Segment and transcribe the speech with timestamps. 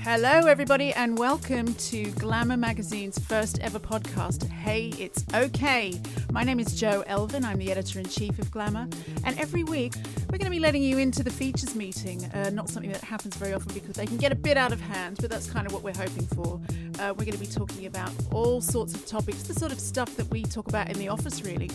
[0.00, 6.00] Hello, everybody, and welcome to Glamour Magazine's first ever podcast, Hey, It's Okay.
[6.30, 7.44] My name is Jo Elvin.
[7.44, 8.88] I'm the editor in chief of Glamour.
[9.24, 9.94] And every week,
[10.30, 12.24] we're going to be letting you into the features meeting.
[12.26, 14.80] Uh, not something that happens very often because they can get a bit out of
[14.80, 16.60] hand, but that's kind of what we're hoping for.
[16.98, 20.14] Uh, we're going to be talking about all sorts of topics, the sort of stuff
[20.16, 21.70] that we talk about in the office, really.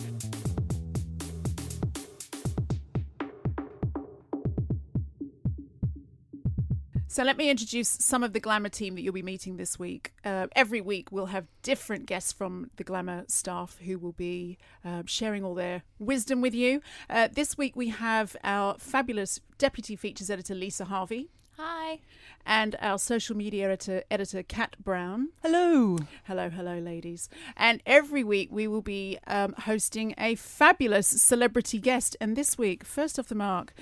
[7.10, 10.12] So let me introduce some of the Glamour team that you'll be meeting this week.
[10.24, 15.02] Uh, every week we'll have different guests from the Glamour staff who will be uh,
[15.06, 16.80] sharing all their wisdom with you.
[17.10, 21.30] Uh, this week we have our fabulous deputy features editor Lisa Harvey.
[21.56, 21.98] Hi.
[22.46, 25.30] And our social media editor, editor Kat Brown.
[25.42, 25.98] Hello.
[26.26, 27.28] Hello, hello, ladies.
[27.56, 32.16] And every week we will be um, hosting a fabulous celebrity guest.
[32.20, 33.74] And this week, first off the mark,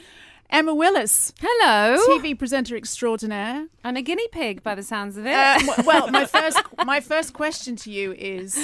[0.51, 1.33] Emma Willis.
[1.41, 1.99] Hello.
[2.09, 3.67] TV presenter extraordinaire.
[3.85, 5.35] And a guinea pig by the sounds of it.
[5.35, 8.59] Uh, well, my first my first question to you is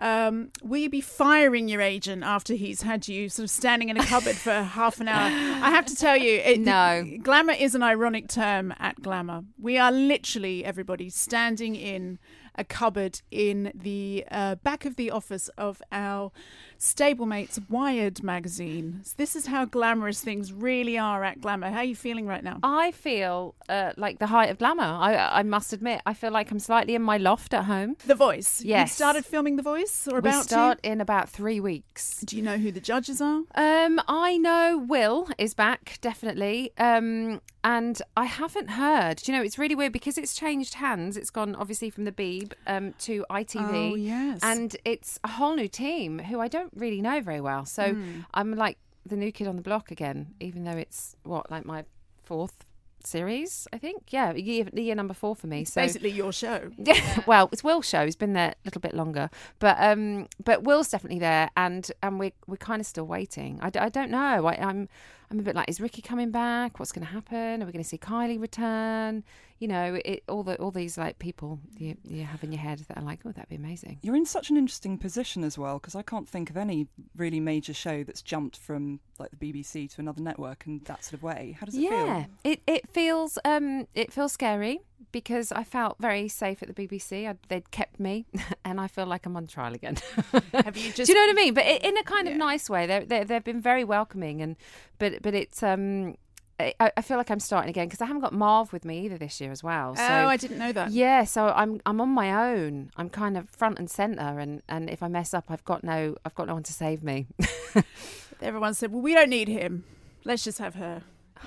[0.00, 3.96] um, will you be firing your agent after he's had you sort of standing in
[3.96, 5.26] a cupboard for half an hour?
[5.26, 7.06] I have to tell you, it, No.
[7.22, 9.44] glamour is an ironic term at glamour.
[9.60, 12.18] We are literally everybody standing in
[12.56, 16.32] a cupboard in the uh, back of the office of our
[16.82, 19.02] stablemates Wired magazine.
[19.16, 21.70] This is how glamorous things really are at glamour.
[21.70, 22.58] How are you feeling right now?
[22.64, 24.82] I feel uh, like the height of glamour.
[24.82, 27.96] I, I must admit, I feel like I'm slightly in my loft at home.
[28.06, 28.62] The Voice.
[28.62, 28.92] You Yes.
[28.94, 32.20] started filming The Voice or about we start in about three weeks.
[32.22, 33.42] Do you know who the judges are?
[33.54, 39.18] Um, I know Will is back definitely, um, and I haven't heard.
[39.18, 41.16] Do you know, it's really weird because it's changed hands.
[41.16, 44.40] It's gone obviously from the Beeb um, to ITV, Oh, yes.
[44.42, 47.64] and it's a whole new team who I don't really know very well.
[47.64, 48.20] So Hmm.
[48.34, 51.84] I'm like the new kid on the block again, even though it's what like my
[52.22, 52.64] fourth
[53.04, 54.04] series, I think.
[54.12, 55.64] Yeah, year, year number four for me.
[55.64, 56.70] so Basically, your show.
[56.78, 57.20] Yeah.
[57.26, 58.04] well, it's Will's show.
[58.04, 59.28] He's been there a little bit longer,
[59.58, 63.58] but um, but Will's definitely there, and and we're we're kind of still waiting.
[63.60, 64.46] I, d- I don't know.
[64.46, 64.88] I, I'm
[65.32, 66.78] I'm a bit like, is Ricky coming back?
[66.78, 67.62] What's going to happen?
[67.62, 69.24] Are we going to see Kylie return?
[69.60, 72.80] You know, it, all the all these like people you you have in your head
[72.80, 73.98] that are like, oh, that'd be amazing.
[74.02, 77.40] You're in such an interesting position as well because I can't think of any really
[77.40, 81.22] major show that's jumped from like the BBC to another network in that sort of
[81.22, 81.56] way.
[81.58, 82.06] How does it yeah, feel?
[82.06, 86.74] Yeah, it it feels um it feels scary because I felt very safe at the
[86.74, 87.28] BBC.
[87.28, 88.26] I, they'd kept me,
[88.64, 89.96] and I feel like I'm on trial again.
[90.52, 91.06] Have you just?
[91.06, 91.54] Do you know what I mean?
[91.54, 92.86] But in a kind of nice way.
[92.86, 94.56] They they they've been very welcoming, and
[94.98, 96.16] but but it's um.
[96.60, 99.18] I, I feel like I'm starting again because I haven't got Marv with me either
[99.18, 99.96] this year as well.
[99.96, 100.92] So oh, I didn't know that.
[100.92, 102.92] yeah, so I'm I'm on my own.
[102.96, 106.14] I'm kind of front and center, and, and if I mess up, I've got no
[106.24, 107.26] I've got no one to save me.
[108.40, 109.84] Everyone said, "Well, we don't need him.
[110.24, 111.02] Let's just have her."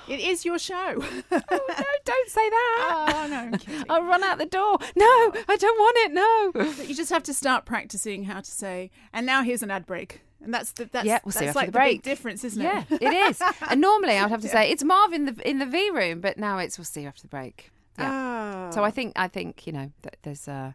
[0.08, 0.74] It is your show.
[1.30, 1.84] oh no!
[2.04, 3.12] Don't say that.
[3.14, 3.84] oh no.
[3.88, 4.78] I'll run out the door.
[4.94, 6.12] No, I don't want it.
[6.12, 6.52] No.
[6.52, 8.90] But you just have to start practicing how to say.
[9.12, 11.72] And now here's an ad break, and that's the that's Yeah, we'll that's like the
[11.72, 11.96] the, break.
[11.98, 12.64] big difference, isn't it?
[12.64, 13.30] Yeah, it?
[13.30, 13.42] is.
[13.70, 16.20] And normally I would have to say it's Marv in the in the V room,
[16.20, 17.70] but now it's we'll see you after the break.
[17.98, 18.10] Yeah.
[18.12, 18.70] Ah.
[18.70, 20.72] So I think I think you know that there's uh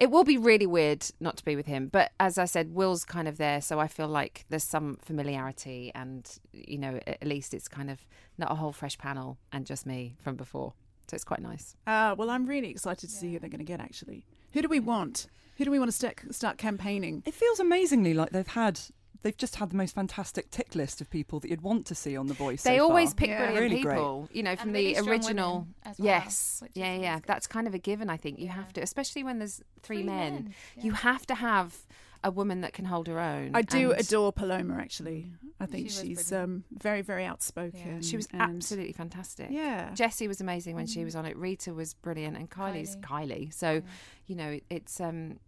[0.00, 1.88] it will be really weird not to be with him.
[1.88, 5.92] But as I said, Will's kind of there, so I feel like there's some familiarity,
[5.94, 8.00] and you know, at least it's kind of
[8.38, 10.72] not a whole fresh panel and just me from before.
[11.08, 11.76] So it's quite nice.
[11.86, 13.80] Uh, well, I'm really excited to see who they're going to get.
[13.80, 15.26] Actually, who do we want?
[15.58, 17.22] Who do we want to start start campaigning?
[17.26, 18.80] It feels amazingly like they've had.
[19.22, 22.16] They've just had the most fantastic tick list of people that you'd want to see
[22.16, 22.62] on The Voice.
[22.62, 23.14] They so always far.
[23.16, 23.38] pick Yeah.
[23.50, 23.94] brilliant Really great.
[23.94, 25.52] people, you know, from And the really strong original.
[25.60, 27.14] women as well, yes, yeah, yeah.
[27.16, 27.24] good.
[27.26, 28.08] That's kind of a given.
[28.08, 28.52] I think you Yeah.
[28.54, 30.32] have to, especially when there's three, Three men.
[30.34, 31.76] men, You have to have
[32.22, 33.50] a woman that can hold her own.
[33.54, 34.74] I do and adore Paloma.
[34.76, 38.02] Actually, I think She she's um, very, very outspoken.
[38.02, 39.48] She was and- absolutely fantastic.
[39.50, 39.92] Yeah.
[39.94, 41.36] Jessie was amazing when she was on it.
[41.36, 43.52] Rita was brilliant, and Kylie's Kylie.
[43.52, 43.82] So,
[44.26, 45.40] you know, it's um,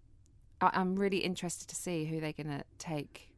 [0.62, 3.28] I, I'm really interested to see who they're going to take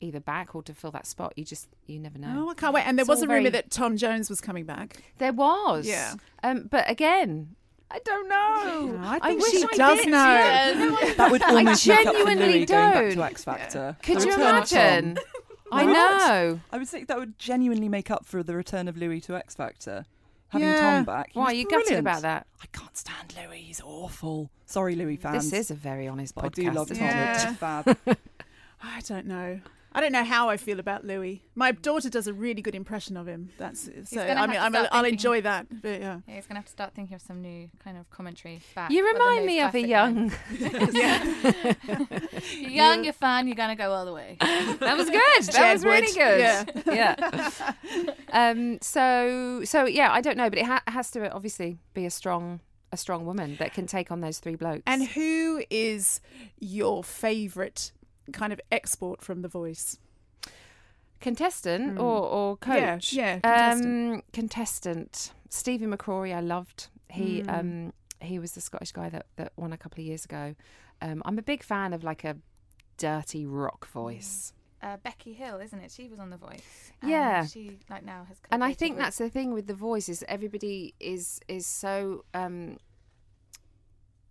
[0.00, 1.32] either back or to fill that spot.
[1.36, 2.46] You just you never know.
[2.46, 2.82] Oh, I can't wait.
[2.86, 5.02] And there It's was all a rumor very- that Tom Jones was coming back.
[5.18, 5.86] There was.
[5.86, 6.14] Yeah.
[6.42, 7.54] Um, but again,
[7.90, 8.98] I don't know.
[9.02, 10.08] I think wish she I does did.
[10.10, 10.18] know.
[10.18, 11.14] Yeah.
[11.16, 13.12] That would almost make up for genuinely Louis going back don't.
[13.12, 13.96] to X Factor.
[14.02, 14.78] Could The you return of Tom.
[14.78, 15.18] imagine?
[15.72, 16.60] I know.
[16.72, 19.54] I would say that would genuinely make up for the return of Louis to X
[19.54, 20.04] Factor.
[20.50, 20.80] Having Yeah.
[20.80, 21.30] Tom back.
[21.34, 22.46] Why are you gutted about that?
[22.62, 23.58] I can't stand Louis.
[23.58, 24.48] He's awful.
[24.64, 25.50] Sorry, Louis fans.
[25.50, 27.16] This is a very honest But I do love isn't Tom.
[27.16, 27.50] Yeah.
[27.50, 27.98] It's fab.
[28.82, 29.60] I don't know.
[29.96, 31.40] I don't know how I feel about Louis.
[31.54, 33.48] My daughter does a really good impression of him.
[33.56, 34.20] That's so.
[34.20, 35.68] I mean, I'm, start I'll enjoy that.
[35.80, 36.20] But yeah.
[36.28, 38.90] Yeah, he's gonna have to start thinking of some new kind of commentary back.
[38.90, 40.32] You remind me of a young.
[42.52, 44.36] You're young, you're fun, you're gonna go all the way.
[44.80, 45.22] That was good.
[45.44, 46.84] That Jed was really Wood.
[46.84, 46.94] good.
[46.94, 47.50] Yeah.
[48.32, 48.78] um.
[48.82, 49.62] So.
[49.64, 50.12] So yeah.
[50.12, 52.60] I don't know, but it ha- has to obviously be a strong,
[52.92, 54.82] a strong woman that can take on those three blokes.
[54.86, 56.20] And who is
[56.60, 57.92] your favourite
[58.32, 59.98] kind of export from The Voice?
[61.20, 62.00] contestant Mm.
[62.02, 63.12] or or coach?
[63.12, 64.14] yeah, contestant.
[64.14, 65.32] Um, contestant.
[65.48, 66.88] Stevie McCrory, I loved.
[67.10, 67.58] He Mm.
[67.58, 70.54] um he was the Scottish guy that that won a couple of years ago.
[71.00, 72.36] Um, I'm a big fan of like a
[72.96, 74.52] dirty rock voice.
[74.82, 75.90] Uh, Becky Hill, isn't it?
[75.90, 76.92] She was on The Voice.
[77.02, 77.44] Yeah.
[77.46, 78.36] She like now has.
[78.50, 82.24] and I think with- that's the thing with the voice is everybody is is so
[82.34, 82.78] um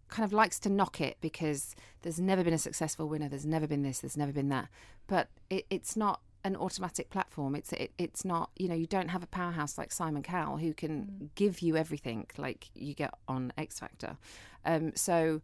[0.10, 3.68] kind of likes to knock it because there's never been a successful winner there's never
[3.68, 4.68] been this there's never been that.
[5.08, 7.56] But it, it's not an automatic platform.
[7.56, 10.74] It's it, it's not you know you don't have a powerhouse like Simon Cowell who
[10.74, 14.18] can give you everything like you get on X Factor.
[14.64, 15.42] Um so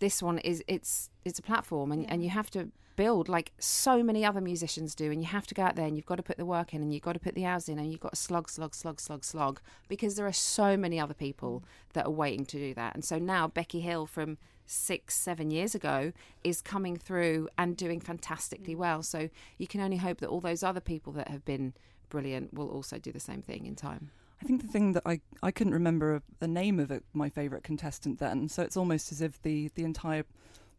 [0.00, 4.02] this one is it's it's a platform and, and you have to build like so
[4.02, 6.22] many other musicians do and you have to go out there and you've got to
[6.22, 8.12] put the work in and you've got to put the hours in and you've got
[8.12, 11.92] to slog slog slog slog slog because there are so many other people mm.
[11.94, 12.94] that are waiting to do that.
[12.94, 14.36] And so now becky hill from
[14.66, 16.12] six seven years ago
[16.44, 18.78] is coming through and doing fantastically mm.
[18.78, 19.02] well.
[19.02, 21.72] So you can only hope that all those other people that have been
[22.10, 24.10] brilliant will also do the same thing in time
[24.42, 27.62] I think the thing that I, I couldn't remember the name of it, my favourite
[27.62, 30.24] contestant then, so it's almost as if the, the entire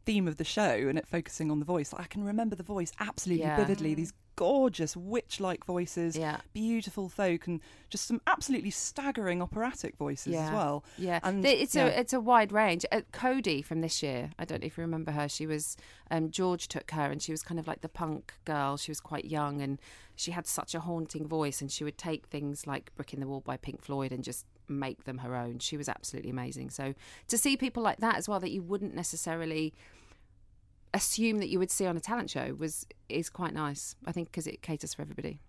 [0.04, 1.94] theme of the show and it focusing on the voice.
[1.96, 3.58] I can remember the voice absolutely Yeah.
[3.58, 3.94] vividly.
[3.94, 6.42] These gorgeous witch-like voices, Yeah.
[6.54, 10.84] beautiful folk, and just some absolutely staggering operatic voices as well.
[10.98, 11.86] Yeah, and it's yeah.
[11.86, 12.86] a it's a wide range.
[12.92, 15.28] Uh, Cody from this year, I don't know if you remember her.
[15.28, 15.78] She was
[16.10, 18.78] um, George took her, and she was kind of like the punk girl.
[18.78, 19.80] She was quite young, and
[20.16, 23.28] she had such a haunting voice, and she would take things like "Brick in the
[23.28, 25.60] Wall" by Pink Floyd and just make them her own.
[25.60, 26.70] She was absolutely amazing.
[26.70, 26.94] So
[27.28, 29.74] to see people like that as well, that you wouldn't necessarily
[30.94, 33.96] assume that you would see on a talent show was is quite nice.
[34.06, 35.40] I think because it caters for everybody.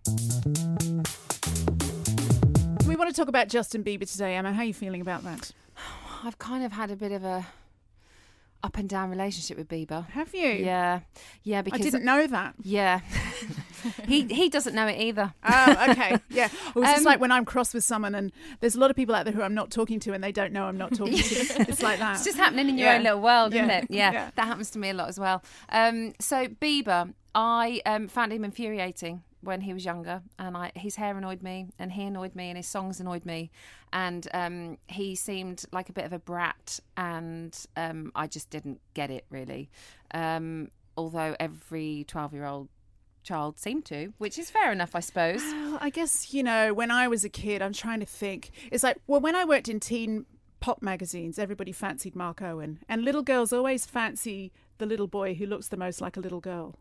[2.87, 4.53] We want to talk about Justin Bieber today, Emma.
[4.53, 5.51] How are you feeling about that?
[6.23, 7.45] I've kind of had a bit of a
[8.63, 10.09] up and down relationship with Bieber.
[10.11, 10.47] Have you?
[10.49, 11.01] Yeah,
[11.43, 11.61] yeah.
[11.61, 12.55] Because I didn't know that.
[12.63, 13.01] Yeah,
[14.07, 15.33] he he doesn't know it either.
[15.43, 16.17] Oh, okay.
[16.29, 16.47] Yeah.
[16.73, 18.95] Well, it's just Um, like when I'm cross with someone, and there's a lot of
[18.95, 21.17] people out there who I'm not talking to, and they don't know I'm not talking
[21.17, 21.21] to.
[21.69, 22.15] It's like that.
[22.15, 22.95] It's just happening in your Yeah.
[22.97, 23.87] own little world, isn't it?
[23.89, 24.31] Yeah, Yeah.
[24.35, 25.43] that happens to me a lot as well.
[25.69, 30.95] Um, so Bieber, I um, found him infuriating when he was younger, and I, his
[30.95, 33.51] hair annoyed me, and he annoyed me, and his songs annoyed me,
[33.91, 38.79] and um, he seemed like a bit of a brat, and um, I just didn't
[38.93, 39.69] get it really.
[40.13, 42.69] Um, although every twelve-year-old
[43.23, 45.41] child seemed to, which is fair enough, I suppose.
[45.41, 48.51] Well, I guess, you know, when I was a kid, I'm trying to think.
[48.71, 50.25] It's like, well, when I worked in teen
[50.59, 52.79] pop magazines, everybody fancied Mark Owen.
[52.89, 56.41] And little girls always fancy the little boy who looks the most like a little
[56.41, 56.75] girl.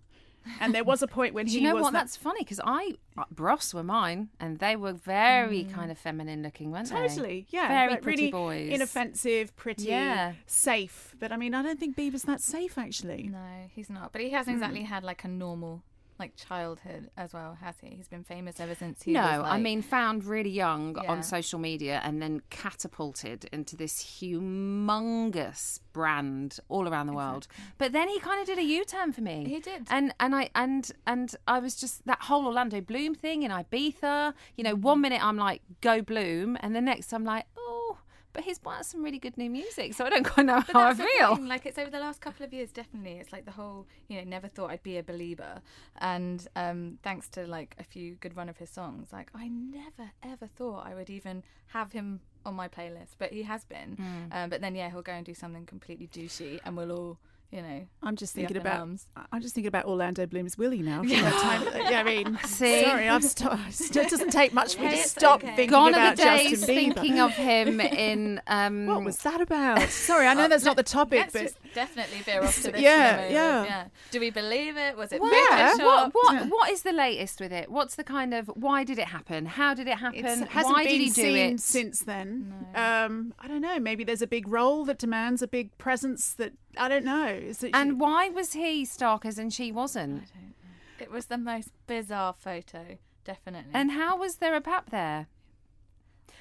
[0.61, 1.92] And there was a point when he you know was what?
[1.92, 5.99] that- That's funny because I uh, Bros were mine, and they were very kind of
[5.99, 6.96] feminine looking, weren't they?
[6.96, 7.68] Totally, yeah.
[7.68, 8.72] very like pretty really boys.
[8.72, 10.32] Inoffensive, pretty, Yeah.
[10.46, 11.14] safe.
[11.20, 13.25] But I mean, I don't think Bieber's that safe, actually.
[13.32, 13.38] No,
[13.75, 14.12] he's not.
[14.12, 15.82] But he hasn't exactly had like a normal
[16.19, 17.88] like childhood as well, has he?
[17.97, 21.11] He's been famous ever since he no, was, I like- mean, found really young Yeah.
[21.11, 27.47] on social media and then catapulted into this humongous brand all around the world.
[27.78, 29.45] But then he kind of did a U-turn for me.
[29.49, 29.87] He did.
[29.90, 34.35] and and I and and I was just that whole Orlando Bloom thing in Ibiza.
[34.57, 37.82] You know, one minute I'm like, go Bloom, and the next I'm like, oh.
[38.33, 40.73] But he's put out some really good new music, so I don't quite know But
[40.73, 41.37] how I feel.
[41.37, 43.19] thing, Like it's over the last couple of years, definitely.
[43.19, 45.61] It's like the whole, you know, never thought I'd be a believer,
[45.99, 50.11] and um, thanks to like a few good run of his songs, like I never
[50.23, 53.97] ever thought I would even have him on my playlist, but he has been.
[53.97, 54.33] Hmm.
[54.33, 57.19] Um, but then yeah, he'll go and do something completely douchey, and we'll all,
[57.52, 58.80] you know, I'm just thinking about.
[58.80, 59.06] arms.
[59.30, 61.00] I'm just thinking about Orlando Bloom's Willie now.
[61.00, 61.82] From that time.
[61.92, 62.82] Yeah, I mean, See?
[62.82, 63.61] sorry, I've stopped.
[63.94, 65.49] It doesn't take much for me Hey, to stop okay.
[65.54, 66.94] thinking Gone about are the days Justin Bieber.
[66.94, 68.40] thinking of him in.
[68.47, 69.82] Um, What was that about?
[69.90, 72.80] Sorry, I know that's not the topic, Let's but just definitely veer off to this.
[72.80, 73.32] Yeah, the moment.
[73.35, 73.64] yeah.
[73.64, 73.85] yeah.
[74.11, 74.97] Do we believe it?
[74.97, 75.85] Was it Well, Photoshop?
[75.85, 76.47] what what Yeah.
[76.47, 77.71] what is the latest with it?
[77.71, 79.44] What's the kind of why did it happen?
[79.44, 80.25] How did it happen?
[80.25, 81.61] it hasn't why been did he do seen it?
[81.61, 82.54] since then.
[82.75, 83.78] Um, I don't know.
[83.78, 86.32] Maybe there's a big role that demands a big presence.
[86.35, 87.26] That I don't know.
[87.26, 90.25] Is it, and why was he stalkers and she wasn't?
[90.99, 93.73] It was the most bizarre photo, definitely.
[93.75, 95.26] And how was there a pap there?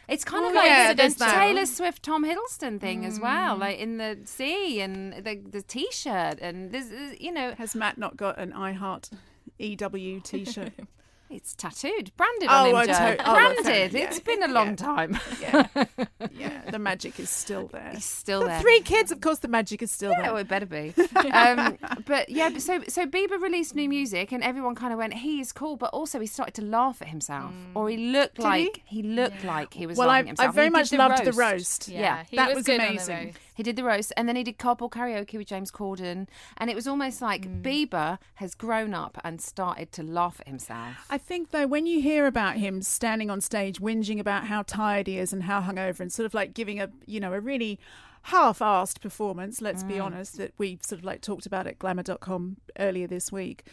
[0.08, 1.10] It's kind of oh, like yeah, the.
[1.10, 3.24] Taylor Swift, Tom Hiddleston thing as mm.
[3.24, 7.98] well, like in the sea and the the t-shirt and this, you know has Matt
[7.98, 9.10] not got an I Heart
[9.58, 10.74] EW T-shirt?
[11.32, 12.94] it's tattooed, branded Oh, on him, Jo.
[12.94, 13.94] to- oh, well, fair, branded.
[13.94, 14.76] yeah, It's been a long yeah.
[14.76, 15.20] time.
[15.42, 15.68] yeah,
[16.32, 16.62] yeah.
[16.72, 17.92] The magic is still there.
[17.94, 18.62] It's still The there.
[18.62, 19.40] Three kids, of course.
[19.40, 20.32] The magic is still Yeah, there.
[20.34, 20.94] well, it better be.
[21.34, 25.40] um, but yeah, so so Bieber released new music, and everyone kind of went, "He
[25.40, 28.82] is cool," but also he started to laugh at himself, or he looked Did like
[28.86, 29.02] he?
[29.04, 29.98] looked like he was.
[29.98, 30.50] well, I, laughing at himself.
[30.50, 31.88] I very He much the loved the roast.
[31.88, 33.36] Yeah, he that was, was good on the amazing.
[33.62, 36.28] He did the roast, and then he did cardboard karaoke with James Corden,
[36.58, 37.62] and it was almost like Mm.
[37.62, 41.06] Bieber has grown up and started to laugh at himself.
[41.12, 45.06] I think though, when you hear about him standing on stage whinging about how tired
[45.06, 47.80] he is and how hungover, and sort of like giving a you know a really
[48.24, 49.88] half-assed performance, let's Mm.
[49.90, 53.64] be honest, that we sort of like talked about at Glamour.com earlier this week,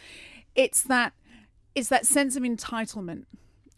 [0.53, 1.13] it's that
[1.73, 3.25] it's that sense of entitlement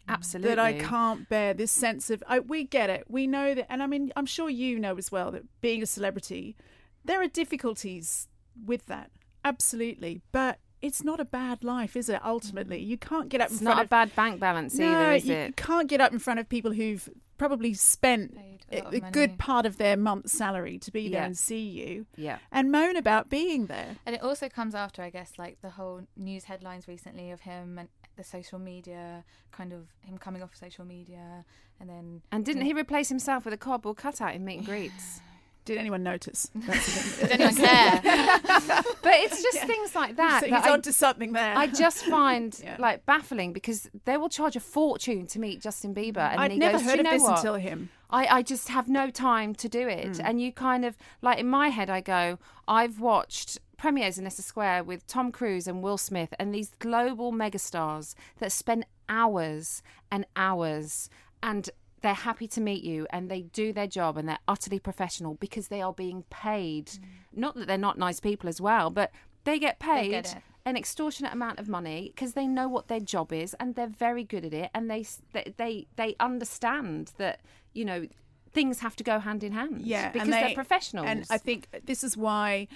[0.08, 0.48] Absolutely.
[0.54, 1.54] that I can't bear.
[1.54, 4.50] This sense of I, we get it, we know that, and I mean I'm sure
[4.50, 6.56] you know as well that being a celebrity,
[7.04, 8.28] there are difficulties
[8.66, 9.10] with that,
[9.44, 10.58] absolutely, but.
[10.80, 12.18] It's not a bad life, is it?
[12.24, 14.84] Ultimately, you can't get up It's in front not a of bad bank balance no,
[14.90, 15.56] either, is you it?
[15.56, 18.36] can't get up in front of people who've probably spent
[18.72, 19.12] a, a lot of a money.
[19.12, 22.38] good part of their month's salary to be there and see you Yeah.
[22.50, 23.94] and moan about being there.
[24.04, 27.78] And it also comes after, I guess, like the whole news headlines recently of him
[27.78, 31.44] and the social media, kind of him coming off social media,
[31.80, 35.20] and then And didn't he replace himself with a cardboard cutout in meet and greets?
[35.64, 36.50] Did anyone notice?
[36.56, 37.26] That's the.
[37.28, 38.00] Did anyone care?
[38.02, 40.42] But it's just things like that.
[40.42, 41.56] so that he's I- onto something there.
[41.56, 42.76] I just find Yeah.
[42.80, 46.58] like baffling because they will charge a fortune to meet Justin Bieber, and I'd he
[46.58, 47.36] never goes, heard of you know this what?
[47.38, 47.90] until him.
[48.10, 50.12] I, I just have no time to do it.
[50.14, 50.20] Mm.
[50.24, 54.42] And you kind of like in my head, I go, I've watched premieres in Leicester
[54.42, 60.24] Square with Tom Cruise and Will Smith and these global megastars that spend hours and
[60.36, 61.10] hours
[61.42, 61.68] and
[62.00, 65.66] they're happy to meet you and they do their job and they're utterly professional because
[65.66, 66.86] they are being paid.
[66.86, 67.00] Mm.
[67.32, 69.10] Not that they're not nice people as well, but
[69.42, 73.32] they get paid get an extortionate amount of money because they know what their job
[73.32, 77.40] is and they're very good at it and they they they, they understand that
[77.72, 78.06] you know
[78.52, 81.06] things have to go hand in hand Yeah, because they, they're professionals.
[81.08, 82.68] And I think this is why,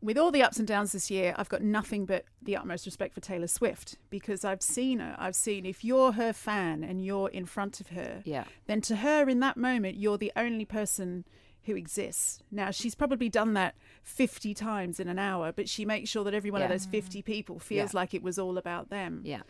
[0.00, 3.14] with all the ups and downs this year, I've got nothing but the utmost respect
[3.14, 5.14] for Taylor Swift because I've seen her.
[5.18, 8.44] I've seen if you're her fan and you're in front of her, Yeah.
[8.66, 11.24] then to her in that moment, you're the only person
[11.64, 12.40] who exists.
[12.50, 13.74] Now, she's probably done that
[14.04, 17.22] 50 times in an hour, but she makes sure that every one of those 50
[17.22, 17.98] people feels Yeah.
[18.00, 19.22] like it was all about them.
[19.24, 19.42] yeah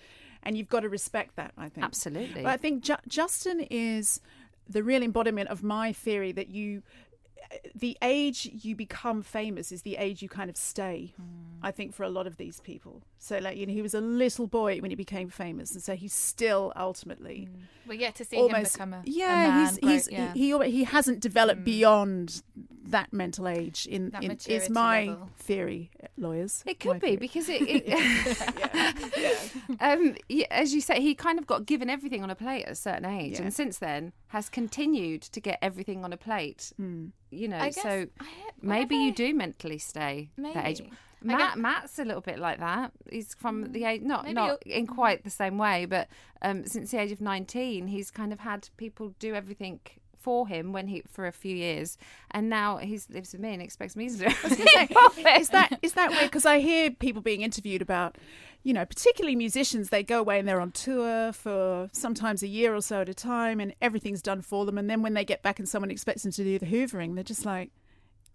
[0.43, 1.85] And you've got to respect that, I think.
[1.85, 2.43] Absolutely.
[2.43, 4.21] But I think Ju- Justin is
[4.69, 6.83] the real embodiment of my theory that you
[7.75, 11.15] the age you become famous is the age you kind of stay.
[11.17, 11.23] Hmm.
[11.63, 13.03] I think for a lot of these people.
[13.19, 15.95] So like you know he was a little boy when he became famous and so
[15.97, 17.63] he's still ultimately hmm.
[17.89, 20.33] We're yet to see him become a, a yeah man, he's grow- he's yeah.
[20.35, 21.65] he, he he hasn't developed hmm.
[21.65, 22.43] beyond
[22.89, 25.31] that mental age in, That in is my level.
[25.39, 27.17] theory lawyers it could be theory.
[27.17, 27.85] because it, it
[29.81, 32.73] um yeah, as you say he kind of got given everything on a plate at
[32.73, 33.43] a certain age Yeah.
[33.43, 37.07] and since then has continued to get everything on a plate Hmm.
[37.31, 38.27] you know guess so I-
[38.61, 40.81] maybe you do mentally stay that age
[41.23, 42.93] Matt, get- Matt's a little bit like that.
[43.11, 46.07] He's from the age, not not in quite the same way, but
[46.43, 49.81] um, since the age of nineteen, he's kind of had people do everything
[50.27, 51.97] for him when he for a few years,
[52.33, 54.25] and now he lives with me and expects me to do
[55.39, 56.25] is that is that weird?
[56.25, 58.19] Because I hear people being interviewed about,
[58.65, 59.91] you know, particularly musicians.
[59.91, 63.15] They go away and they're on tour for sometimes a year or so at a
[63.15, 64.79] time, and everything's done for them.
[64.79, 67.23] And then when they get back and someone expects them to do the hoovering, they're
[67.23, 67.71] just like,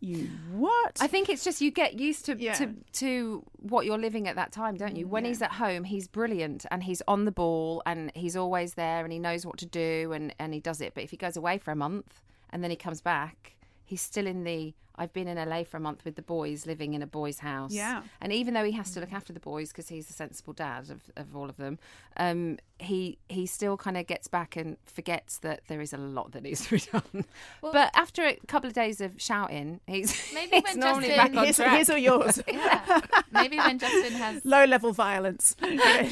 [0.01, 2.53] "You what?" I think it's just you get used to Yeah.
[2.55, 5.07] to, to what you're living at that time, don't you?
[5.07, 9.03] When he's at home, he's brilliant and he's on the ball and he's always there
[9.03, 10.93] and he knows what to do and, and he does it.
[10.95, 13.55] But if he goes away for a month and then he comes back,
[13.85, 14.73] he's still in the.
[14.95, 17.71] I've been in LA for a month with the boys, living in a boys' house.
[17.73, 18.03] Yeah.
[18.19, 20.89] And even though he has to look after the boys because he's a sensible dad
[20.89, 21.79] of, of all of them,
[22.17, 26.31] um, he he still kind of gets back and forgets that there is a lot
[26.33, 27.25] that needs to be done.
[27.61, 31.37] but after a couple of days of shouting, he's Maybe he's when normally Justin- back
[31.37, 31.71] on here's, track.
[31.75, 32.41] here's all yours.
[32.51, 32.99] Yeah.
[33.31, 35.55] Maybe when Justin has, Low level violence.
[35.61, 36.07] uh,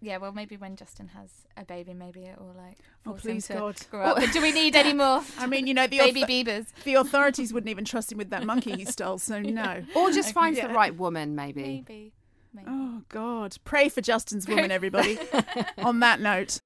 [0.00, 3.76] yeah, well, maybe when Justin has a baby, maybe it will like Oh, please, God.
[3.90, 4.16] grow up.
[4.18, 6.66] But do we need any more I mean, you know, the baby author- Biebers?
[6.84, 9.18] the authorities wouldn't even trust him with that monkey he stole.
[9.18, 9.82] So no.
[9.94, 10.68] Or just finds Yeah.
[10.68, 11.62] the right woman, maybe.
[11.62, 12.12] Maybe.
[12.52, 12.66] Maybe.
[12.68, 13.56] Oh God!
[13.64, 15.18] Pray for Justin's woman, everybody.
[15.78, 16.58] On that note.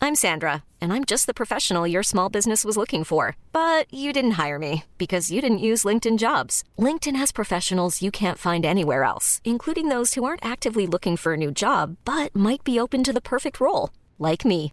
[0.00, 3.36] I'm Sandra, and I'm just the professional your small business was looking for.
[3.52, 6.64] But you didn't hire me because you didn't use LinkedIn jobs.
[6.78, 11.34] LinkedIn has professionals you can't find anywhere else, including those who aren't actively looking for
[11.34, 14.72] a new job but might be open to the perfect role, like me.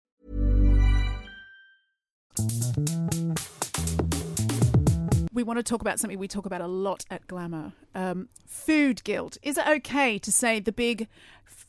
[5.33, 9.03] We want to talk about something we talk about a lot at Glamour um, food
[9.03, 9.37] guilt.
[9.41, 11.07] Is it okay to say the big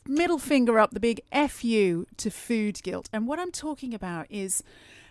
[0.07, 3.09] middle finger up, the big FU to food guilt?
[3.11, 4.63] And what I'm talking about is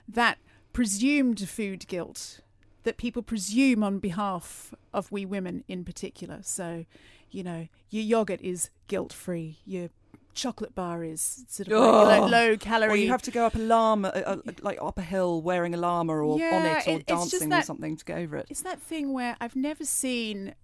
[0.08, 0.38] that
[0.72, 2.40] presumed food guilt
[2.84, 6.40] that people presume on behalf of we women in particular.
[6.42, 6.84] So,
[7.30, 9.90] you know, your yogurt is guilt free, your
[10.34, 12.90] chocolate bar is sort of like low, low calorie.
[12.90, 15.74] Or you have to go up a llama, uh, uh, like up a hill wearing
[15.74, 18.46] a llama or on it or it- dancing or something to get over it.
[18.50, 20.54] It's that thing where I've never seen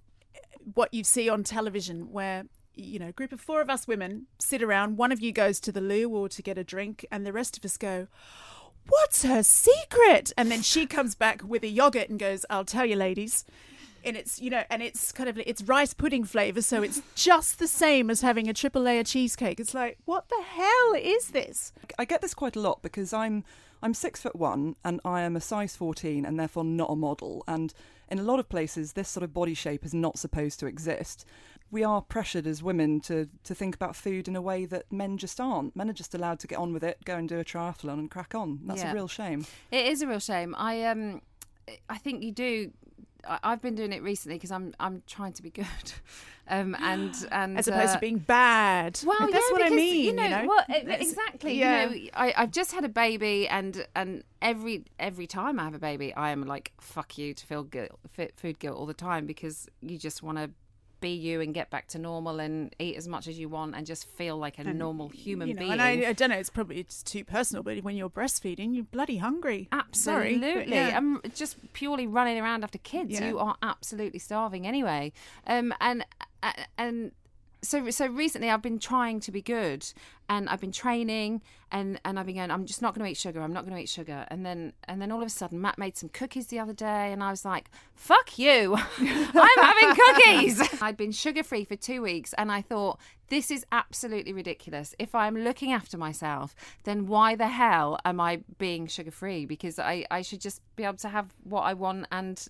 [0.74, 4.26] what you see on television where you know, a group of four of us women
[4.38, 7.26] sit around, one of you goes to the loo or to get a drink, and
[7.26, 8.07] the rest of us go,
[8.88, 10.33] What's her secret?
[10.37, 13.44] And then she comes back with a yogurt and goes, I'll tell you, ladies.
[14.04, 17.58] And it's, you know, and it's kind of, it's rice pudding flavour, so it's just
[17.58, 19.58] the same as having a triple layer cheesecake.
[19.61, 21.72] It's like, what the hell is this?
[21.98, 23.44] I get this quite a lot because I'm
[23.82, 27.44] I'm six foot one and I am a size fourteen and therefore not a model.
[27.46, 27.72] And
[28.11, 31.24] in a lot of places, this sort of body shape is not supposed to exist.
[31.70, 35.16] We are pressured as women to to think about food in a way that men
[35.18, 35.76] just aren't.
[35.76, 38.11] Men are just allowed to get on with it, go and do a triathlon and
[38.11, 38.61] crack on.
[38.64, 38.90] That's Yeah.
[38.90, 39.44] a real shame.
[39.70, 40.54] It is a real shame.
[40.58, 41.20] I um,
[41.88, 42.72] I think you do.
[43.42, 45.66] I've been doing it recently because I'm I'm trying to be good,
[46.48, 49.00] um, and and As opposed uh, to being bad.
[49.04, 50.04] Well, that's yeah, what I mean.
[50.04, 51.58] You know, e- That's- exactly.
[51.58, 51.88] yeah.
[51.90, 55.74] You know, I, I've just had a baby, and and every every time I have
[55.74, 57.98] a baby, I am like, "Fuck you" to feel guilt,
[58.34, 60.50] food guilt all the time because you just want to
[61.00, 63.87] be you and get back to normal and eat as much as you want and
[63.87, 65.72] just feel like a And, normal human you know, being.
[65.72, 68.84] And I, I don't know, it's probably it's too personal, but when you're breastfeeding, you're
[68.84, 69.68] bloody hungry.
[69.92, 70.74] Sorry, Absolutely.
[70.74, 70.96] yeah.
[70.96, 73.12] I'm just purely running around after kids.
[73.12, 73.28] Yeah.
[73.28, 75.12] You are absolutely starving anyway.
[75.46, 76.04] Um, and
[76.76, 77.12] and
[77.62, 79.84] so so recently I've been trying to be good
[80.28, 81.42] and I've been training
[81.72, 83.76] and and I've been going I'm just not going to eat sugar I'm not going
[83.76, 84.26] to eat sugar.
[84.28, 87.12] And then and then all of a sudden Matt made some cookies the other day
[87.12, 88.76] and I was like fuck you.
[88.98, 90.62] I'm having cookies.
[90.82, 94.94] I'd been sugar free for 2 weeks and I thought this is absolutely ridiculous.
[94.98, 99.78] If I'm looking after myself then why the hell am I being sugar free because
[99.78, 102.48] I I should just be able to have what I want and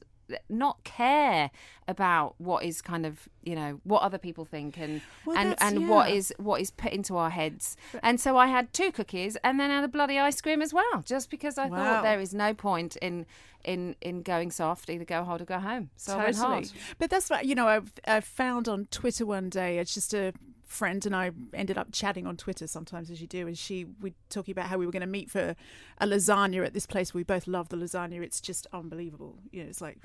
[0.49, 1.51] not care
[1.87, 5.89] about what is kind of you know what other people think and Well, and and
[5.89, 6.17] what yeah.
[6.17, 9.71] is what is put into our heads and so I had two cookies and then
[9.71, 11.77] had a bloody ice cream as well just because I Wow.
[11.77, 13.27] thought there is no point in
[13.65, 16.71] in in going soft either go hard or go home so I hard.
[16.99, 17.67] But that's what you know.
[17.69, 19.79] I've, I found on Twitter one day.
[19.79, 20.33] It's just a
[20.65, 23.47] friend and I ended up chatting on Twitter sometimes, as you do.
[23.47, 25.57] And she we talking about how we were going to meet for
[25.99, 27.13] a lasagna at this place.
[27.13, 28.23] We both love the lasagna.
[28.23, 29.39] It's just unbelievable.
[29.51, 29.99] You know, it's like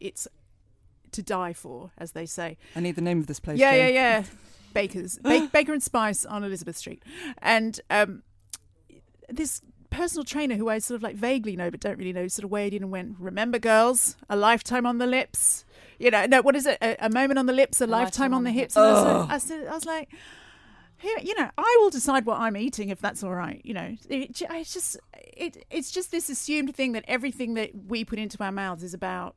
[0.00, 0.28] it's
[1.12, 2.56] to die for, as they say.
[2.74, 3.58] I need the name of this place.
[3.58, 3.94] Yeah, Jane.
[3.94, 4.24] yeah, yeah.
[4.72, 7.02] Baker's ba- Baker and Spice on Elizabeth Street,
[7.38, 8.22] and um,
[9.28, 12.44] this personal trainer who I sort of like vaguely know but don't really know sort
[12.44, 15.64] of weighed in and went, "Remember, girls, a lifetime on the lips."
[15.98, 16.78] You know, no, what is it?
[16.82, 18.76] A, a moment on the lips, a, lifetime, on the hips.
[18.76, 20.10] And I, was, I, said, I was like.
[20.98, 23.60] Here, you know, I will decide what I'm eating if that's all right.
[23.62, 24.96] You know, it, it's just
[25.36, 28.94] it, it's just this assumed thing that everything that we put into our mouths is
[28.94, 29.36] about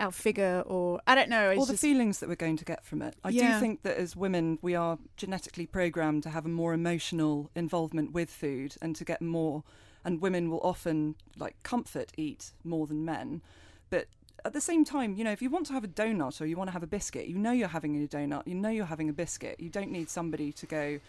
[0.00, 1.50] our figure, or I don't know.
[1.54, 3.14] All the just, feelings that we're going to get from it.
[3.22, 3.54] I Yeah.
[3.54, 8.12] do think that as women, we are genetically programmed to have a more emotional involvement
[8.12, 9.62] with food and to get more.
[10.04, 13.42] And women will often, like, comfort eat more than men.
[13.90, 14.06] But
[14.44, 16.56] at the same time, you know, if you want to have a donut or you
[16.56, 19.10] want to have a biscuit, you know you're having a donut, you know you're having
[19.10, 19.60] a biscuit.
[19.60, 21.00] You don't need somebody to go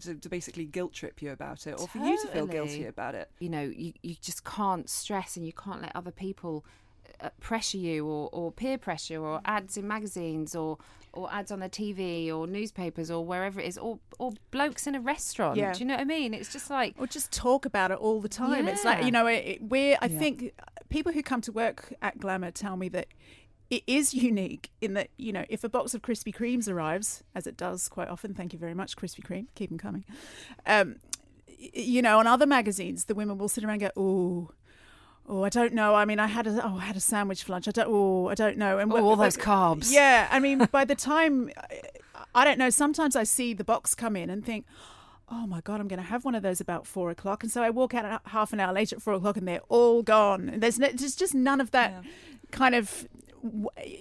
[0.00, 3.14] to, to basically guilt trip you about it or for you to feel guilty about
[3.14, 3.30] it.
[3.38, 6.62] you know you, you just can't stress and you can't let other people
[7.40, 10.78] pressure you or, or peer pressure or ads in magazines or
[11.14, 14.94] or ads on the TV or newspapers or wherever it is or or blokes in
[14.94, 15.72] a restaurant Yeah.
[15.72, 18.20] do you know what I mean it's just like or just talk about it all
[18.20, 18.68] the time.
[18.68, 19.96] It's like you know, it, it- we're.
[20.00, 20.18] I Yeah.
[20.18, 20.52] think
[20.90, 23.06] people who come to work at Glamour tell me that
[23.70, 27.46] it is unique in that you know if a box of Krispy Kremes arrives, as
[27.46, 28.32] it does quite often.
[28.34, 29.46] Thank you very much, Krispy Kreme.
[29.54, 30.04] Keep them coming.
[30.66, 30.96] Um,
[31.58, 34.50] you know, on other magazines, the women will sit around and go, "Oh."
[35.30, 35.94] Oh, I don't know.
[35.94, 37.68] I mean, I had a oh, I had a sandwich for lunch.
[37.68, 37.88] I don't.
[37.88, 38.78] Oh, I don't know.
[38.78, 39.92] And Oh, all those carbs.
[39.92, 41.50] Yeah, I mean, by the time
[42.34, 42.70] I don't know.
[42.70, 44.64] Sometimes I see the box come in and think,
[45.30, 47.62] oh my god, I'm going to have one of those about four o'clock, and so
[47.62, 50.48] I walk out half an hour later at four o'clock, and they're all gone.
[50.48, 51.92] And there's no, there's just none of that
[52.50, 53.06] kind of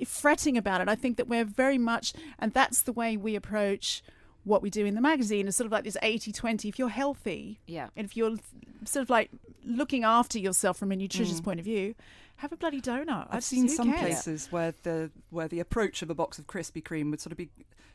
[0.06, 0.88] fretting about it.
[0.90, 4.02] I think that we're very much, and that's the way we approach
[4.48, 5.48] what we do in the magazine.
[5.48, 6.70] Is sort of like this 80-20.
[6.70, 7.90] If you're healthy, Yeah.
[7.96, 8.38] and if you're
[8.86, 9.30] sort of like
[9.66, 11.44] looking after yourself from a nutritious mm.
[11.44, 11.96] point of view,
[12.38, 13.28] have a bloody donut.
[13.30, 14.02] I I've seen some cares?
[14.02, 17.38] places where the where the approach of a box of Krispy Kreme would sort of
[17.38, 17.50] be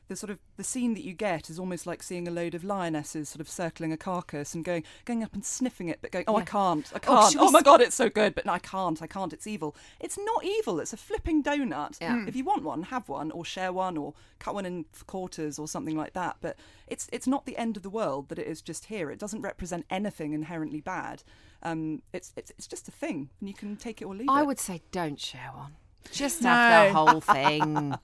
[0.09, 2.65] the sort of the scene that you get is almost like seeing a load of
[2.65, 6.25] lionesses sort of circling a carcass and going going up and sniffing it, but going,
[6.29, 7.33] oh, I can't, I Oh, can't.
[7.33, 9.33] should Oh, my s- god, it's so good, but no, I can't, I can't.
[9.33, 9.75] It's evil.
[10.01, 10.81] It's not evil.
[10.81, 11.99] It's a flipping donut.
[12.01, 12.25] Yeah.
[12.27, 15.67] If you want one, have one, or share one, or cut one in quarters, or
[15.69, 16.37] something like that.
[16.41, 19.11] But it's it's not the end of the world that it is just here.
[19.11, 21.23] It doesn't represent anything inherently bad.
[21.63, 24.39] Um, it's it's it's just a thing, and you can take it or leave I
[24.39, 24.41] it.
[24.41, 25.77] I would say don't share one
[26.11, 26.49] just No.
[26.49, 27.95] have the whole thing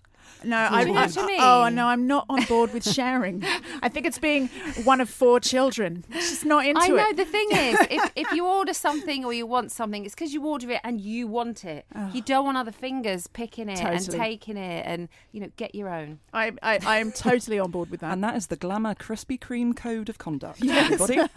[0.45, 3.45] No, I, you I, I oh no, I'm not on board with sharing.
[3.83, 4.49] I think it's being
[4.85, 6.05] one of four children.
[6.11, 6.85] It's just not into it.
[6.85, 7.17] I know it.
[7.17, 10.45] the thing is, if, if you order something or you want something, it's because you
[10.47, 11.87] order it and you want it.
[12.12, 15.88] You don't want other fingers picking it and taking it, and you know, get your
[15.88, 16.21] own.
[16.33, 18.12] I, I, I am totally on board with that.
[18.12, 21.17] And that is the Glamour Krispy Kreme Code of Conduct, everybody.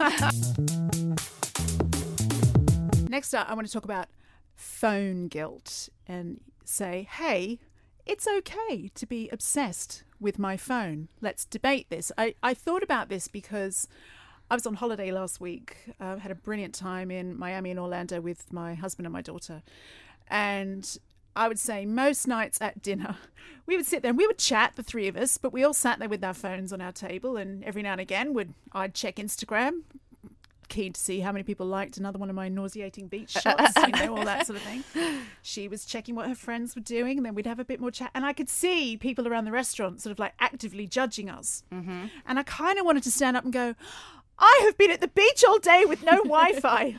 [3.08, 4.08] Next up, I want to talk about
[4.54, 7.58] phone guilt and say, hey,
[8.06, 11.08] it's okay to be obsessed with my phone.
[11.20, 12.12] Let's debate this.
[12.16, 13.88] I, I thought about this because
[14.50, 15.76] I was on holiday last week.
[16.00, 19.62] I had a brilliant time in Miami and Orlando with my husband and my daughter.
[20.28, 20.98] And
[21.34, 23.16] I would say most nights at dinner,
[23.66, 25.74] we would sit there and we would chat, the three of us, but we all
[25.74, 27.36] sat there with our phones on our table.
[27.36, 29.82] And every now and again, would I'd check Instagram,
[30.68, 33.92] keen to see how many people liked another one of my nauseating beach shots, you
[33.92, 34.84] know, all that sort of thing.
[35.42, 37.90] She was checking what her friends were doing, and then we'd have a bit more
[37.90, 38.10] chat.
[38.14, 41.64] And I could see people around the restaurant sort of like actively judging us.
[41.72, 42.06] Mm-hmm.
[42.26, 43.74] And I kind of wanted to stand up and go,
[44.38, 46.90] I have been at the beach all day with no Wi Fi.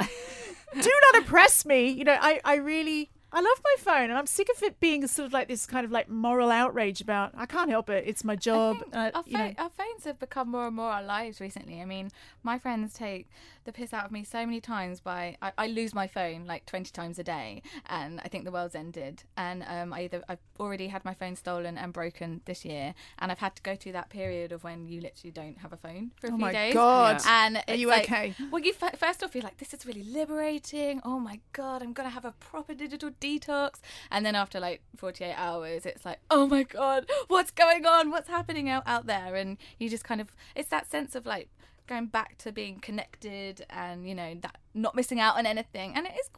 [0.81, 1.89] Do not oppress me.
[1.89, 3.09] You know, I, I really.
[3.35, 5.85] I love my phone, and I'm sick of it being sort of like this kind
[5.85, 7.31] of like moral outrage about.
[7.35, 8.03] I can't help it.
[8.05, 8.83] It's my job.
[8.93, 9.23] Uh, our,
[9.57, 11.81] our phones have become more and more our lives recently.
[11.81, 12.11] I mean,
[12.43, 13.27] my friends take
[13.65, 16.65] the piss out of me so many times by I, I lose my phone like
[16.65, 19.23] twenty times a day, and I think the world's ended.
[19.37, 23.31] And um, I either I've already had my phone stolen and broken this year, and
[23.31, 26.11] I've had to go through that period of when you literally don't have a phone
[26.19, 26.37] for a few days.
[26.37, 26.73] Oh few my days.
[26.73, 27.21] God.
[27.27, 28.35] And Are you like- okay?
[28.51, 31.01] Well, you f- first off you're like, this is really liberating.
[31.05, 33.79] Oh my god, I'm gonna have a proper digital detox.
[34.11, 38.09] And then after like 48 hours, it's like, oh my god, what's going on?
[38.11, 39.35] What's happening out out there?
[39.35, 41.49] And you just kind of, it's that sense of like
[41.93, 45.93] going back to being connected and you know that not missing out on anything.
[45.95, 46.29] And it is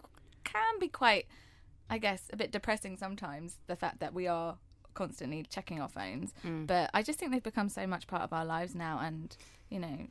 [0.44, 1.26] can be quite,
[1.90, 3.60] I guess, a bit depressing sometimes.
[3.68, 4.58] The fact that we are
[4.94, 6.68] constantly checking our phones, Mm.
[6.68, 9.36] but I just think they've become so much part of our lives now, and
[9.70, 10.08] you know,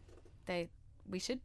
[0.47, 0.69] they
[1.09, 1.41] we should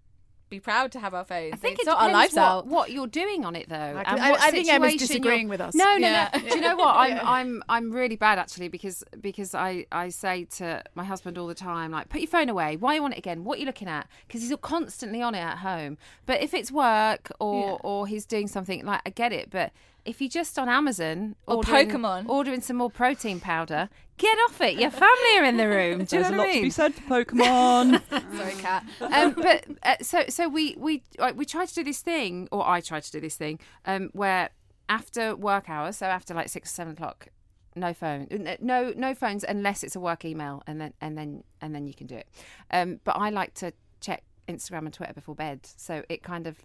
[0.49, 1.53] be proud to have our phones.
[1.53, 2.67] I think it's it sort our depends lives what, out.
[2.67, 3.75] what you're doing on it though.
[3.75, 5.75] I- and I- what I think Emma's disagreeing you're- with us.
[5.75, 6.29] No, no, Yeah.
[6.33, 6.39] no.
[6.39, 6.95] Do you know what?
[6.95, 7.21] I'm Yeah.
[7.23, 11.53] I'm I'm really bad actually because because I I say to my husband all the
[11.55, 12.77] time like put your phone away.
[12.77, 13.43] Why you want it again?
[13.43, 14.07] What are you looking at?
[14.27, 15.97] Because he's constantly on it at home.
[16.25, 17.77] But if it's work or Yeah.
[17.83, 19.71] or he's doing something like I get it, but
[20.05, 22.29] if you're just on Amazon Or ordering, Pokemon.
[22.29, 24.79] ordering some more protein powder, get off it.
[24.79, 26.03] Your family are in the room.
[26.05, 28.01] Do you There's know a what lot I to be said for Pokemon.
[28.37, 28.85] Sorry, Kat.
[29.01, 32.67] um, but uh, so so we we like, we tried to do this thing, or
[32.67, 34.49] I tried to do this thing, um, where
[34.87, 37.27] after work hours, so after like six or seven o'clock,
[37.75, 41.43] no phone, n- no no phones unless it's a work email, and then and then
[41.61, 42.27] and then you can do it.
[42.71, 46.57] Um, but I like to check Instagram and Twitter before bed, so it kind of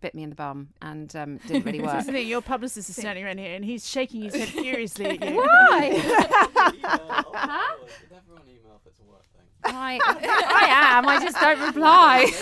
[0.00, 1.92] bit me in the bum and um, didn't really work.
[1.92, 2.28] That's the thing.
[2.28, 5.42] Your publicist is standing around here, and he's shaking his head furiously at you.
[9.68, 10.66] I, I
[10.98, 11.08] am.
[11.08, 12.32] I just don't reply.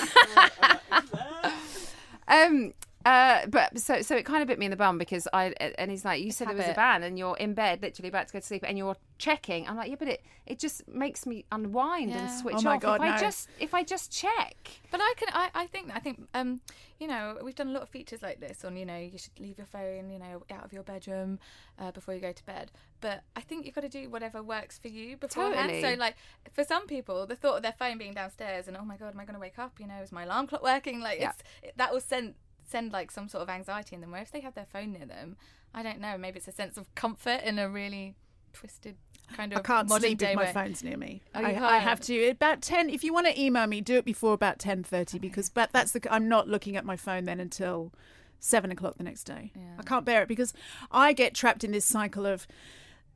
[2.28, 2.74] um.
[3.04, 5.90] Uh, but so so it kind of bit me in the bum because I and
[5.90, 8.32] he's like, you said there was a ban and you're in bed, literally about to
[8.32, 9.68] go to sleep, and you're checking.
[9.68, 12.26] I'm like, yeah, but it it just makes me unwind and Yeah.
[12.28, 12.80] switch Oh my off.
[12.82, 14.56] God, if I just if I just check.
[14.90, 16.60] But I can, I, I think, I think, um,
[17.00, 19.38] you know, we've done a lot of features like this on, you know, you should
[19.40, 21.40] leave your phone, you know, out of your bedroom
[21.80, 22.70] uh, before you go to bed.
[23.00, 25.70] But I think you've got to do whatever works for you beforehand.
[25.70, 25.80] Totally.
[25.94, 26.14] So, like,
[26.52, 29.18] for some people, the thought of their phone being downstairs and oh my god, am
[29.20, 29.80] I going to wake up?
[29.80, 31.00] You know, is my alarm clock working?
[31.00, 31.30] Like, Yeah.
[31.30, 32.34] it's it, that will send
[32.66, 34.10] send like some sort of anxiety in them.
[34.10, 35.36] Where if they have their phone near them,
[35.74, 38.14] I don't know, maybe it's a sense of comfort in a really
[38.52, 38.96] twisted
[39.32, 41.22] kind of I can't sleep if my phone's near me.
[41.34, 42.90] Oh, I, I have to about ten.
[42.90, 45.92] If you want to email me, do it before about ten thirty because but that's
[45.92, 46.06] the.
[46.12, 47.92] I'm not looking at my phone then until
[48.40, 49.52] seven o'clock the next day.
[49.78, 50.52] I can't bear it because
[50.90, 52.46] I get trapped in this cycle of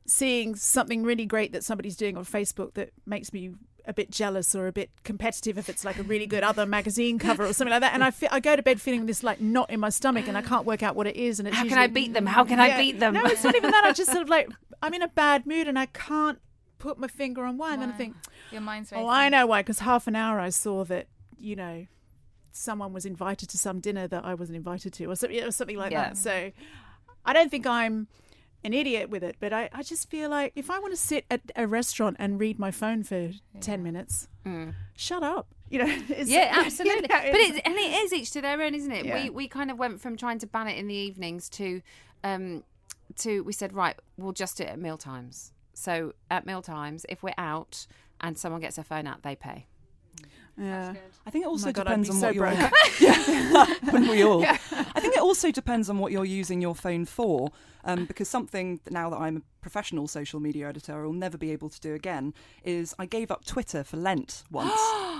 [0.07, 3.51] seeing something really great that somebody's doing on Facebook that makes me
[3.89, 7.17] a bit jealous or a bit competitive if it's like a really good other magazine
[7.19, 9.41] cover or something like that and I, fe- I go to bed feeling this like
[9.41, 11.63] knot in my stomach and I can't work out what it is and it's How
[11.63, 12.25] can usually- I beat them?
[12.25, 12.29] Mm.
[12.29, 13.15] How can I beat them?
[13.15, 14.47] no it's not even that I just sort of like
[14.83, 16.39] I'm in a bad mood and I can't
[16.77, 18.15] put my finger on why and then I think
[18.51, 19.07] Your mind's Oh.
[19.07, 19.61] I know why.
[19.63, 21.87] Because half an hour I saw that, you know,
[22.51, 25.77] someone was invited to some dinner that I wasn't invited to, or something, or something
[25.77, 26.09] like Yeah.
[26.09, 26.17] that.
[26.17, 26.51] So
[27.25, 28.07] I don't think I'm
[28.63, 31.25] an idiot with it, but I, I just feel like if I want to sit
[31.31, 34.27] at a restaurant and read my phone for 10 minutes,
[34.95, 35.47] shut up.
[35.69, 36.33] You know, it's, Mm.
[36.33, 37.01] Yeah, you absolutely.
[37.01, 39.05] know, but it's- it, and it is each to their own, isn't it?
[39.05, 39.23] Yeah.
[39.23, 41.81] We we kind of went from trying to ban it in the evenings to,
[42.23, 42.63] um,
[43.17, 45.53] to we said right, we'll just do it at meal times.
[45.73, 47.87] So at meal times, if we're out
[48.19, 49.67] and someone gets their phone out, they pay.
[50.59, 50.93] Yeah.
[51.25, 52.45] I think it also Oh my God, I'd depends be on so what you're.
[52.99, 54.43] yeah, wouldn't we all?
[54.45, 57.51] I think it also depends on what you're using your phone for,
[57.83, 61.51] um, because something now that I'm a professional social media editor, I will never be
[61.51, 62.33] able to do again.
[62.63, 64.79] Is I gave up Twitter for Lent once,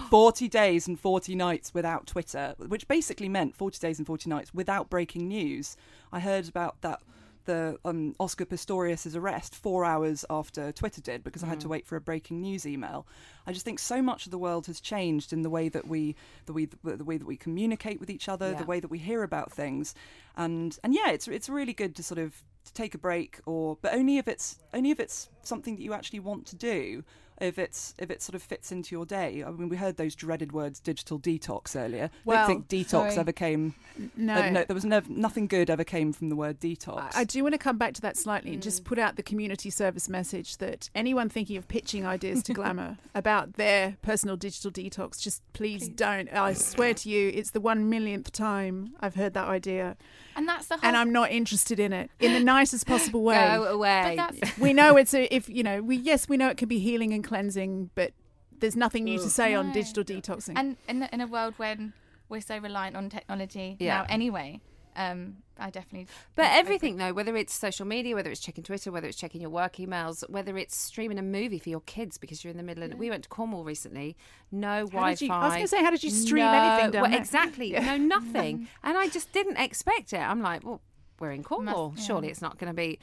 [0.10, 4.54] forty days and forty nights without Twitter, which basically meant forty days and forty nights
[4.54, 5.78] without breaking news.
[6.12, 7.02] I heard about that.
[7.50, 11.88] The um, Oscar Pistorius' arrest four hours after Twitter did because I had to wait
[11.88, 13.08] for a breaking news email.
[13.48, 16.16] I just think so much of the world has changed in the way that we
[16.46, 18.60] the way the way that we communicate with each other, Yeah.
[18.60, 19.96] the way that we hear about things,
[20.38, 23.80] and and yeah, it's it's really good to sort of to take a break or
[23.82, 27.04] but only if it's only if it's something that you actually want to do.
[27.40, 30.16] If it's if it sort of fits into your day, I mean, we heard those
[30.16, 32.10] dreaded words "digital detox" earlier.
[32.28, 33.18] I don't think detox sorry.
[33.18, 33.76] ever came.
[34.16, 34.36] No.
[34.36, 37.16] uh, no, there was nev- nothing good ever came from the word detox.
[37.16, 39.70] I do want to come back to that slightly and just put out the community
[39.70, 45.20] service message that anyone thinking of pitching ideas to Glamour about their personal digital detox,
[45.22, 46.32] just please, don't.
[46.34, 49.98] I swear to you, it's the one millionth time I've heard that idea,
[50.40, 50.86] and that's the whole.
[50.88, 53.36] and I'm not interested in it in the nicest possible way.
[53.56, 54.16] Go away.
[54.18, 56.68] But that's we know it's a if you know we yes we know it can
[56.70, 58.14] be healing and cleansing, but
[58.60, 60.54] there's nothing new to say on digital detoxing.
[60.56, 61.94] and in, a- in a world when
[62.30, 64.00] we're so reliant on technology Yeah.
[64.00, 64.60] now anyway
[65.00, 66.08] um, I definitely.
[66.36, 69.50] But everything though, whether it's social media, whether it's checking Twitter, whether it's checking your
[69.50, 72.84] work emails, whether it's streaming a movie for your kids because you're in the middle
[72.84, 72.94] of.
[72.96, 74.16] We went to Cornwall recently.
[74.52, 75.26] No Wi-Fi.
[75.26, 77.20] you- I was gonna say, how did you stream no- anything down well, there?
[77.20, 77.72] Exactly.
[77.90, 78.68] No, nothing.
[78.84, 80.20] and I just didn't expect it.
[80.20, 80.82] I'm like, well.
[81.22, 81.96] We're in Cornwall.
[81.98, 82.04] yeah.
[82.06, 82.98] Surely it's not going to be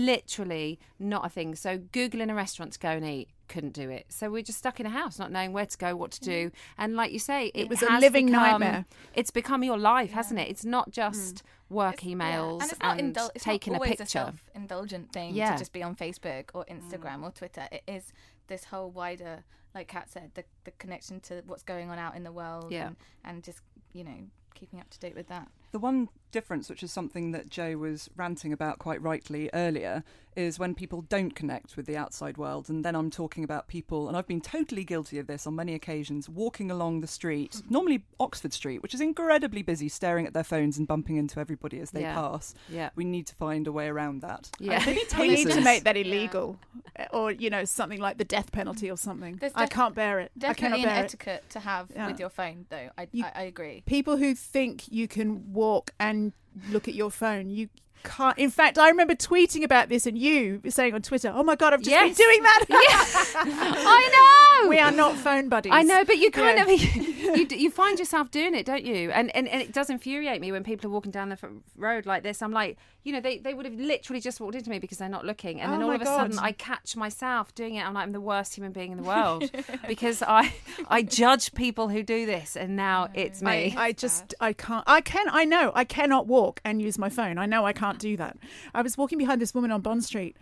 [0.00, 1.56] literally not a thing.
[1.56, 4.06] So googling a restaurant to go and eat couldn't do it.
[4.08, 6.50] So we're just stuck in a house, not knowing where to go, what to do.
[6.78, 8.84] And like you say, it, was a living become- nightmare.
[9.14, 10.48] It's become your life, hasn't it?
[10.48, 10.92] It's not hmm.
[10.92, 14.06] just work Yeah, emails and it's not and indul- it's taking not a picture.
[14.06, 15.52] self-indulgent thing Yeah.
[15.52, 17.24] to just be on Facebook or Instagram mm.
[17.24, 17.66] or Twitter.
[17.72, 18.12] It is
[18.46, 22.22] this whole wider, like Kat said, the the connection to what's going on out in
[22.22, 22.88] the world, Yeah.
[22.88, 23.60] and, and just
[23.92, 25.48] you know keeping up to date with that.
[25.72, 30.02] The one difference, which is something that Jo was ranting about quite rightly earlier,
[30.36, 32.68] is when people don't connect with the outside world.
[32.68, 35.74] And then I'm talking about people, and I've been totally guilty of this on many
[35.74, 37.70] occasions, walking along the street, mm.
[37.70, 41.80] normally Oxford Street, which is incredibly busy, staring at their phones and bumping into everybody
[41.80, 42.14] as they Yeah.
[42.14, 42.54] pass.
[42.68, 42.90] Yeah.
[42.94, 44.50] We need to find a way around that.
[44.58, 44.84] Yeah.
[45.18, 46.58] We need to make that illegal,
[46.96, 49.36] eh, or you know, something like the death penalty or something.
[49.36, 50.30] There's I can't bear it.
[50.36, 51.04] I Definitely cannot an bear it.
[51.04, 52.06] etiquette to have Yeah.
[52.08, 52.90] with your phone, though.
[52.98, 53.82] I, You- I, I agree.
[53.86, 56.32] People who think you can walk and
[56.70, 57.68] look at your phone, you
[58.04, 58.36] can't.
[58.38, 61.72] In fact, I remember tweeting about this and you saying on Twitter, "Oh my god,
[61.74, 62.16] I've just Yes.
[62.16, 62.64] been doing that."
[63.44, 64.68] I know.
[64.68, 65.72] we are not phone buddies.
[65.74, 66.74] I know, but you kind Yeah.
[66.74, 66.80] of
[67.36, 69.10] you, you find yourself doing it, don't you?
[69.10, 71.38] And, and and it does infuriate me when people are walking down the
[71.76, 72.42] road like this.
[72.42, 75.08] I'm like, you know, they, they would have literally just walked into me because they're
[75.08, 77.86] not looking, and Oh then all of a sudden I catch myself doing it.
[77.86, 79.50] I'm like, I'm the worst human being in the world
[79.86, 80.52] because I
[80.88, 83.74] I judge people who do this, and now it's me.
[83.76, 87.08] I, I just I can't I can I know I cannot walk and use my
[87.08, 87.38] phone.
[87.38, 88.36] I know I can't do that.
[88.74, 90.36] I was walking behind this woman on Bond Street.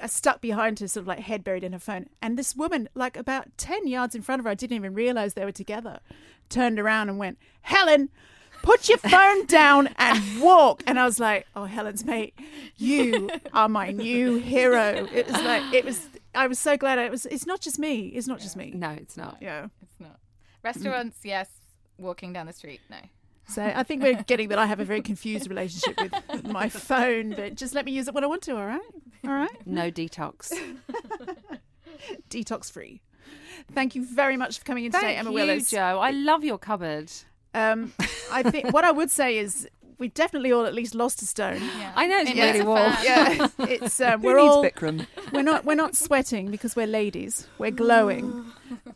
[0.00, 2.06] Uh, stuck behind her, sort of like head buried in her phone.
[2.20, 5.34] And this woman, like about ten yards in front of her, I didn't even realize
[5.34, 6.00] they were together.
[6.48, 8.10] Turned around and went, "Helen,
[8.62, 12.34] put your phone down and walk." And I was like, "Oh, Helen's mate,
[12.76, 16.08] you are my new hero." It was like it was.
[16.34, 16.98] I was so glad.
[16.98, 17.24] It was.
[17.26, 18.06] It's not just me.
[18.08, 18.72] It's not just me.
[18.74, 19.38] no, it's not.
[19.40, 19.68] Yeah.
[19.80, 20.18] It's not.
[20.64, 21.48] Restaurants, yes.
[21.98, 22.96] Walking down the street, no.
[23.48, 25.98] So I think we're getting that I have a very confused relationship
[26.30, 28.80] with my phone, but just let me use it when I want to, all right?
[29.24, 29.66] All right?
[29.66, 30.52] No detox.
[32.30, 33.00] Detox free.
[33.72, 35.70] Thank you very much for coming in today, Thank Emma you, Willis.
[35.70, 36.00] Jo.
[36.00, 37.10] I love your cupboard.
[37.54, 37.92] Um,
[38.32, 39.68] I think what I would say is
[40.02, 41.62] we've definitely all at least lost a stone.
[41.78, 41.92] Yeah.
[41.94, 42.92] I know it's It really warm.
[42.92, 43.04] fan.
[43.04, 45.06] Yeah, it's um, we're all Bikram?
[45.32, 47.46] we're not we're not sweating because we're ladies.
[47.58, 48.44] We're glowing.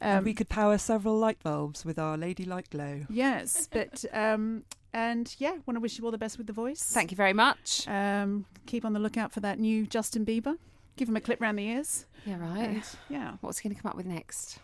[0.00, 3.06] Um, we could power several light bulbs with our ladylike glow.
[3.08, 6.82] yes, but um, and yeah, want to wish you all the best with the voice.
[6.82, 7.86] Thank you very much.
[7.88, 10.56] Um, keep on the lookout for that new Justin Bieber.
[10.96, 12.06] Give him a clip round the ears.
[12.24, 12.58] Yeah, right.
[12.68, 13.32] And, yeah.
[13.42, 14.58] What's he going to come up with next?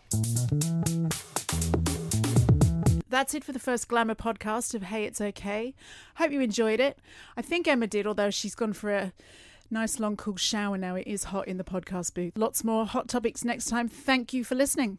[3.13, 5.75] That's it for the first Glamour podcast of Hey It's Okay.
[6.15, 6.97] Hope you enjoyed it.
[7.37, 9.13] I think Emma did, although she's gone for a
[9.69, 10.95] nice long cool shower now.
[10.95, 12.35] It is hot in the podcast booth.
[12.35, 13.87] Lots more hot topics next time.
[13.87, 14.97] Thank you for listening.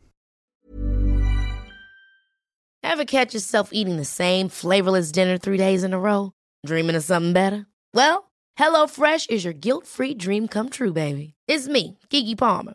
[2.84, 6.30] Ever catch yourself eating the same flavorless dinner three days in a row?
[6.64, 7.66] Dreaming of something better?
[7.94, 11.34] Well, HelloFresh is your guilt-free dream come true, baby.
[11.48, 12.74] It's me, Keke Palmer.